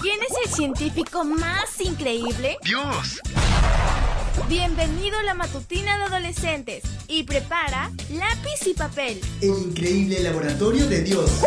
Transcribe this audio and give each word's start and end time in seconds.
¿Quién 0.00 0.18
es 0.22 0.36
el 0.44 0.52
científico 0.52 1.24
más 1.24 1.80
increíble? 1.80 2.56
Dios. 2.64 3.20
Bienvenido 4.48 5.18
a 5.18 5.22
la 5.22 5.34
matutina 5.34 5.96
de 5.96 6.04
adolescentes 6.04 6.82
y 7.08 7.22
prepara 7.22 7.90
lápiz 8.10 8.66
y 8.66 8.74
papel. 8.74 9.20
El 9.40 9.68
increíble 9.68 10.20
laboratorio 10.20 10.88
de 10.88 11.02
Dios. 11.02 11.42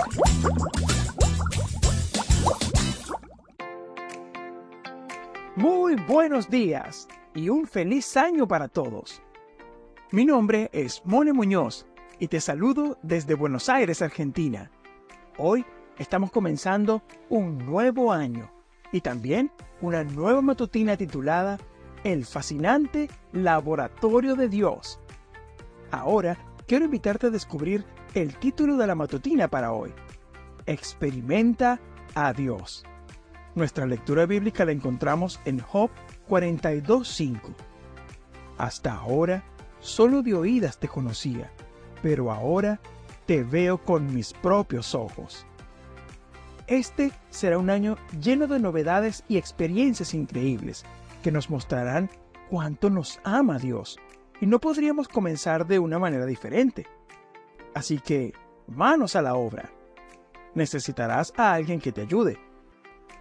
Muy 5.56 5.96
buenos 5.96 6.50
días 6.50 7.08
y 7.36 7.50
un 7.50 7.68
feliz 7.68 8.16
año 8.16 8.48
para 8.48 8.70
todos. 8.70 9.22
Mi 10.12 10.26
nombre 10.26 10.70
es 10.72 11.02
Mone 11.04 11.34
Muñoz 11.34 11.86
y 12.20 12.28
te 12.28 12.40
saludo 12.40 12.98
desde 13.04 13.34
Buenos 13.34 13.70
Aires, 13.70 14.02
Argentina. 14.02 14.72
Hoy 15.38 15.66
estamos 16.00 16.32
comenzando 16.32 17.04
un 17.30 17.58
nuevo 17.58 18.12
año 18.12 18.50
y 18.92 19.02
también 19.02 19.52
una 19.82 20.04
nueva 20.04 20.42
matutina 20.42 20.98
titulada 20.98 21.60
El 22.04 22.26
fascinante 22.26 23.10
Laboratorio 23.34 24.36
de 24.36 24.50
Dios. 24.50 25.00
Ahora 25.92 26.38
quiero 26.66 26.86
invitarte 26.86 27.28
a 27.28 27.32
descubrir 27.32 27.86
el 28.14 28.36
título 28.38 28.78
de 28.78 28.88
la 28.88 28.96
matutina 28.96 29.48
para 29.48 29.74
hoy. 29.74 29.94
Experimenta 30.66 31.80
a 32.16 32.34
Dios. 32.34 32.84
Nuestra 33.56 33.86
lectura 33.86 34.26
bíblica 34.26 34.66
la 34.66 34.72
encontramos 34.72 35.40
en 35.46 35.60
Job 35.60 35.90
42.5. 36.30 37.40
Hasta 38.58 38.94
ahora 38.94 39.44
solo 39.80 40.22
de 40.22 40.34
oídas 40.34 40.80
te 40.80 40.88
conocía, 40.88 41.52
pero 42.02 42.32
ahora 42.32 42.80
te 43.26 43.44
veo 43.44 43.78
con 43.78 44.14
mis 44.14 44.34
propios 44.34 44.96
ojos. 44.96 45.46
Este 46.70 47.12
será 47.32 47.58
un 47.58 47.72
año 47.72 47.98
lleno 48.22 48.46
de 48.46 48.60
novedades 48.60 49.24
y 49.28 49.38
experiencias 49.38 50.14
increíbles 50.14 50.86
que 51.24 51.32
nos 51.32 51.50
mostrarán 51.50 52.12
cuánto 52.48 52.92
nos 52.92 53.20
ama 53.24 53.58
Dios. 53.58 53.98
Y 54.40 54.46
no 54.46 54.60
podríamos 54.60 55.08
comenzar 55.08 55.66
de 55.66 55.80
una 55.80 55.98
manera 55.98 56.28
diferente. 56.28 56.86
Así 57.74 58.00
que, 58.00 58.34
manos 58.68 59.16
a 59.16 59.24
la 59.24 59.34
obra. 59.34 59.72
Necesitarás 60.54 61.34
a 61.38 61.54
alguien 61.54 61.80
que 61.80 61.92
te 61.92 62.02
ayude. 62.02 62.38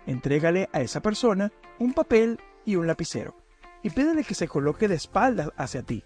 Entrégale 0.06 0.68
a 0.74 0.82
esa 0.82 1.00
persona 1.00 1.50
un 1.78 1.94
papel 1.94 2.38
y 2.66 2.76
un 2.76 2.86
lapicero 2.86 3.34
y 3.82 3.90
pídele 3.90 4.24
que 4.24 4.34
se 4.34 4.48
coloque 4.48 4.88
de 4.88 4.96
espaldas 4.96 5.50
hacia 5.56 5.82
ti. 5.82 6.04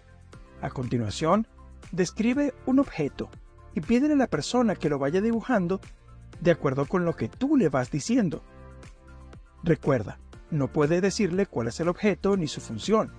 A 0.61 0.69
continuación, 0.69 1.45
describe 1.91 2.53
un 2.65 2.79
objeto 2.79 3.29
y 3.73 3.81
pídele 3.81 4.13
a 4.13 4.17
la 4.17 4.27
persona 4.27 4.75
que 4.75 4.89
lo 4.89 4.97
vaya 4.97 5.19
dibujando 5.19 5.81
de 6.43 6.51
acuerdo 6.51 6.85
con 6.85 7.05
lo 7.05 7.15
que 7.15 7.29
tú 7.29 7.55
le 7.55 7.69
vas 7.69 7.89
diciendo. 7.89 8.43
Recuerda, 9.63 10.19
no 10.51 10.67
puede 10.67 10.99
decirle 10.99 11.45
cuál 11.45 11.69
es 11.69 11.79
el 11.79 11.87
objeto 11.87 12.35
ni 12.35 12.47
su 12.47 12.59
función. 12.59 13.13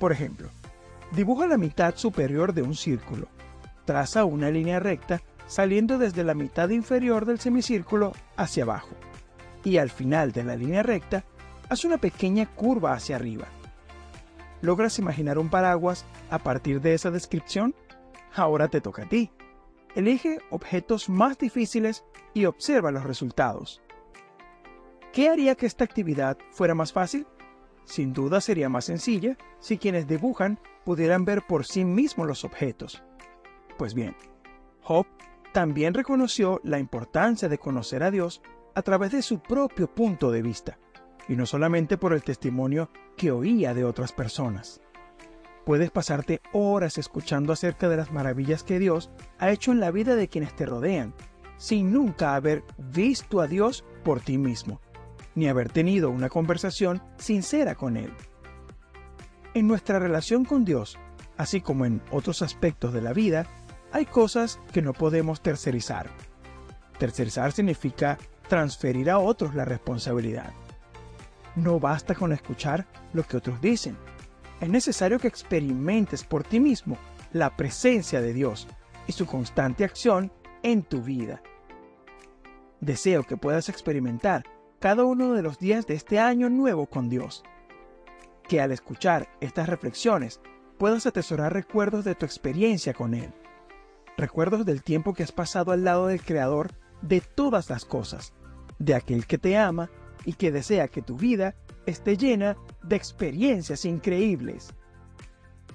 Por 0.00 0.10
ejemplo, 0.10 0.50
dibuja 1.12 1.46
la 1.46 1.56
mitad 1.56 1.94
superior 1.96 2.52
de 2.52 2.62
un 2.62 2.74
círculo. 2.74 3.28
Traza 3.84 4.24
una 4.24 4.50
línea 4.50 4.80
recta 4.80 5.22
saliendo 5.46 5.98
desde 5.98 6.24
la 6.24 6.34
mitad 6.34 6.68
inferior 6.70 7.26
del 7.26 7.38
semicírculo 7.38 8.12
hacia 8.36 8.64
abajo. 8.64 8.90
Y 9.62 9.78
al 9.78 9.90
final 9.90 10.32
de 10.32 10.42
la 10.42 10.56
línea 10.56 10.82
recta, 10.82 11.24
haz 11.68 11.84
una 11.84 11.98
pequeña 11.98 12.46
curva 12.46 12.92
hacia 12.92 13.16
arriba. 13.16 13.46
¿Logras 14.62 14.98
imaginar 14.98 15.38
un 15.38 15.48
paraguas 15.48 16.04
a 16.30 16.38
partir 16.38 16.80
de 16.80 16.94
esa 16.94 17.10
descripción? 17.10 17.74
Ahora 18.34 18.68
te 18.68 18.80
toca 18.80 19.02
a 19.04 19.08
ti. 19.08 19.30
Elige 19.94 20.40
objetos 20.50 21.08
más 21.08 21.38
difíciles 21.38 22.04
y 22.32 22.46
observa 22.46 22.90
los 22.90 23.04
resultados. 23.04 23.80
¿Qué 25.12 25.28
haría 25.28 25.54
que 25.54 25.66
esta 25.66 25.84
actividad 25.84 26.36
fuera 26.50 26.74
más 26.74 26.92
fácil? 26.92 27.26
Sin 27.84 28.12
duda 28.12 28.40
sería 28.40 28.68
más 28.68 28.86
sencilla 28.86 29.36
si 29.60 29.78
quienes 29.78 30.08
dibujan 30.08 30.58
pudieran 30.84 31.24
ver 31.24 31.42
por 31.46 31.64
sí 31.64 31.84
mismos 31.84 32.26
los 32.26 32.44
objetos. 32.44 33.04
Pues 33.78 33.94
bien, 33.94 34.16
Job 34.82 35.06
también 35.52 35.94
reconoció 35.94 36.60
la 36.64 36.78
importancia 36.80 37.48
de 37.48 37.58
conocer 37.58 38.02
a 38.02 38.10
Dios 38.10 38.42
a 38.74 38.82
través 38.82 39.12
de 39.12 39.22
su 39.22 39.38
propio 39.38 39.86
punto 39.86 40.32
de 40.32 40.42
vista, 40.42 40.78
y 41.28 41.36
no 41.36 41.46
solamente 41.46 41.96
por 41.96 42.12
el 42.12 42.24
testimonio 42.24 42.90
que 43.16 43.30
oía 43.30 43.72
de 43.72 43.84
otras 43.84 44.12
personas. 44.12 44.80
Puedes 45.64 45.90
pasarte 45.90 46.42
horas 46.52 46.98
escuchando 46.98 47.52
acerca 47.52 47.88
de 47.88 47.96
las 47.96 48.12
maravillas 48.12 48.62
que 48.62 48.78
Dios 48.78 49.10
ha 49.38 49.50
hecho 49.50 49.72
en 49.72 49.80
la 49.80 49.90
vida 49.90 50.14
de 50.14 50.28
quienes 50.28 50.54
te 50.54 50.66
rodean, 50.66 51.14
sin 51.56 51.90
nunca 51.90 52.34
haber 52.34 52.64
visto 52.76 53.40
a 53.40 53.46
Dios 53.46 53.82
por 54.04 54.20
ti 54.20 54.36
mismo, 54.36 54.80
ni 55.34 55.48
haber 55.48 55.70
tenido 55.70 56.10
una 56.10 56.28
conversación 56.28 57.02
sincera 57.16 57.74
con 57.76 57.96
Él. 57.96 58.12
En 59.54 59.66
nuestra 59.66 59.98
relación 59.98 60.44
con 60.44 60.66
Dios, 60.66 60.98
así 61.38 61.62
como 61.62 61.86
en 61.86 62.02
otros 62.10 62.42
aspectos 62.42 62.92
de 62.92 63.00
la 63.00 63.14
vida, 63.14 63.46
hay 63.90 64.04
cosas 64.04 64.60
que 64.72 64.82
no 64.82 64.92
podemos 64.92 65.40
tercerizar. 65.40 66.10
Tercerizar 66.98 67.52
significa 67.52 68.18
transferir 68.48 69.10
a 69.10 69.18
otros 69.18 69.54
la 69.54 69.64
responsabilidad. 69.64 70.52
No 71.56 71.80
basta 71.80 72.14
con 72.14 72.32
escuchar 72.32 72.86
lo 73.14 73.22
que 73.22 73.38
otros 73.38 73.60
dicen 73.62 73.96
es 74.60 74.68
necesario 74.68 75.18
que 75.18 75.28
experimentes 75.28 76.24
por 76.24 76.44
ti 76.44 76.60
mismo 76.60 76.96
la 77.32 77.56
presencia 77.56 78.20
de 78.20 78.32
Dios 78.32 78.68
y 79.06 79.12
su 79.12 79.26
constante 79.26 79.84
acción 79.84 80.32
en 80.62 80.82
tu 80.82 81.02
vida. 81.02 81.42
Deseo 82.80 83.24
que 83.24 83.36
puedas 83.36 83.68
experimentar 83.68 84.44
cada 84.78 85.04
uno 85.04 85.32
de 85.32 85.42
los 85.42 85.58
días 85.58 85.86
de 85.86 85.94
este 85.94 86.18
año 86.18 86.50
nuevo 86.50 86.86
con 86.86 87.08
Dios. 87.08 87.42
Que 88.48 88.60
al 88.60 88.72
escuchar 88.72 89.28
estas 89.40 89.68
reflexiones 89.68 90.40
puedas 90.78 91.06
atesorar 91.06 91.52
recuerdos 91.52 92.04
de 92.04 92.14
tu 92.14 92.26
experiencia 92.26 92.92
con 92.92 93.14
Él. 93.14 93.32
Recuerdos 94.16 94.64
del 94.64 94.82
tiempo 94.82 95.14
que 95.14 95.22
has 95.22 95.32
pasado 95.32 95.72
al 95.72 95.84
lado 95.84 96.06
del 96.06 96.22
Creador 96.22 96.74
de 97.02 97.20
todas 97.20 97.70
las 97.70 97.84
cosas, 97.84 98.32
de 98.78 98.94
aquel 98.94 99.26
que 99.26 99.38
te 99.38 99.56
ama 99.56 99.90
y 100.24 100.34
que 100.34 100.52
desea 100.52 100.88
que 100.88 101.02
tu 101.02 101.16
vida 101.16 101.54
esté 101.86 102.16
llena 102.16 102.56
de 102.82 102.96
experiencias 102.96 103.84
increíbles. 103.84 104.74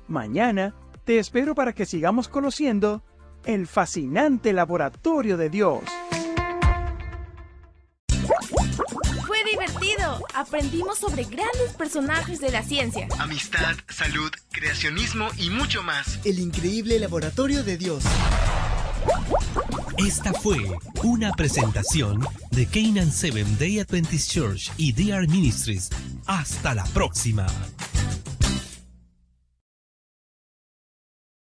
Mañana 0.08 0.76
te 1.06 1.20
espero 1.20 1.56
para 1.56 1.74
que 1.74 1.86
sigamos 1.86 2.28
conociendo 2.28 3.04
el 3.46 3.68
fascinante 3.68 4.54
laboratorio 4.54 5.38
de 5.38 5.50
Dios. 5.50 5.84
Fue 9.26 9.38
divertido. 9.50 10.24
Aprendimos 10.34 10.98
sobre 11.00 11.24
grandes 11.24 11.74
personajes 11.78 12.40
de 12.42 12.52
la 12.52 12.64
ciencia. 12.64 13.08
Amistad, 13.20 13.76
salud, 13.88 14.32
creacionismo 14.52 15.28
y 15.38 15.50
mucho 15.50 15.84
más. 15.84 16.20
El 16.26 16.40
increíble 16.40 17.00
laboratorio 17.00 17.64
de 17.64 17.78
Dios. 17.78 18.04
Esta 19.98 20.34
fue 20.34 20.58
una 21.04 21.32
presentación 21.32 22.26
de 22.52 22.66
Canaan 22.66 23.12
Seven 23.12 23.58
Day 23.58 23.80
Adventist 23.80 24.32
Church 24.32 24.72
y 24.78 24.92
DR 24.94 25.28
Ministries. 25.28 25.90
Hasta 26.26 26.74
la 26.74 26.86
próxima. 26.86 27.48